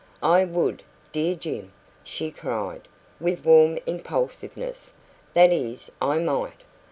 [0.23, 0.81] "I would,
[1.11, 2.87] dear Jim!" she cried,
[3.19, 4.93] with warm impulsiveness;
[5.35, 6.61] "that is, I might.